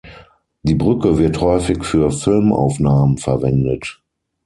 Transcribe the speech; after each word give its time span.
Die 0.63 0.73
Brücke 0.73 1.19
wird 1.19 1.39
häufig 1.41 1.83
für 1.83 2.09
Filmaufnahmen 2.11 3.19
verwendet. 3.19 4.01